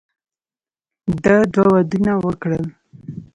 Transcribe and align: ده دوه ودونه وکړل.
ده 1.23 1.35
دوه 1.53 1.67
ودونه 1.73 2.13
وکړل. 2.25 2.63